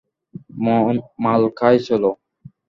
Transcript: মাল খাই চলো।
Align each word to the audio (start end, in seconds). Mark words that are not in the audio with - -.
মাল 1.23 1.41
খাই 1.57 1.75
চলো। 1.87 2.11